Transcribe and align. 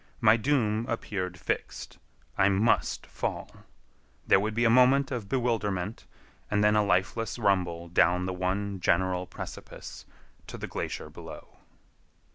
My 0.19 0.35
doom 0.35 0.87
appeared 0.89 1.37
fixed. 1.37 1.99
I 2.35 2.49
must 2.49 3.05
fall. 3.05 3.51
There 4.25 4.39
would 4.39 4.55
be 4.55 4.63
a 4.65 4.69
moment 4.71 5.11
of 5.11 5.29
bewilderment, 5.29 6.07
and 6.49 6.63
then 6.63 6.75
a 6.75 6.83
lifeless 6.83 7.37
rumble 7.37 7.87
down 7.87 8.25
the 8.25 8.33
one 8.33 8.79
general 8.79 9.27
precipice 9.27 10.07
to 10.47 10.57
the 10.57 10.65
glacier 10.65 11.11
below. 11.11 11.57